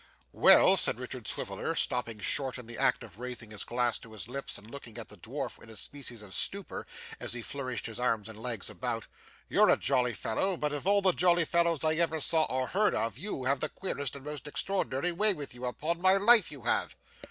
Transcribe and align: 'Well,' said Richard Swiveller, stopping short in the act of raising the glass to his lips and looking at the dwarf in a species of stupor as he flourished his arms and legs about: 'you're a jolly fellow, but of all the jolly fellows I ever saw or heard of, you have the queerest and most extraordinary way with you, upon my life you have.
'Well,' 0.33 0.77
said 0.77 0.99
Richard 0.99 1.27
Swiveller, 1.27 1.75
stopping 1.75 2.17
short 2.17 2.57
in 2.57 2.65
the 2.65 2.75
act 2.79 3.03
of 3.03 3.19
raising 3.19 3.49
the 3.49 3.57
glass 3.63 3.99
to 3.99 4.13
his 4.13 4.27
lips 4.27 4.57
and 4.57 4.67
looking 4.67 4.97
at 4.97 5.09
the 5.09 5.17
dwarf 5.17 5.61
in 5.61 5.69
a 5.69 5.75
species 5.75 6.23
of 6.23 6.33
stupor 6.33 6.87
as 7.19 7.33
he 7.33 7.43
flourished 7.43 7.85
his 7.85 7.99
arms 7.99 8.27
and 8.27 8.39
legs 8.41 8.67
about: 8.67 9.05
'you're 9.47 9.69
a 9.69 9.77
jolly 9.77 10.15
fellow, 10.15 10.57
but 10.57 10.73
of 10.73 10.87
all 10.87 11.03
the 11.03 11.11
jolly 11.11 11.45
fellows 11.45 11.83
I 11.83 11.93
ever 11.97 12.19
saw 12.19 12.45
or 12.45 12.65
heard 12.69 12.95
of, 12.95 13.19
you 13.19 13.43
have 13.43 13.59
the 13.59 13.69
queerest 13.69 14.15
and 14.15 14.25
most 14.25 14.47
extraordinary 14.47 15.11
way 15.11 15.35
with 15.35 15.53
you, 15.53 15.65
upon 15.67 16.01
my 16.01 16.17
life 16.17 16.51
you 16.51 16.63
have. 16.63 16.95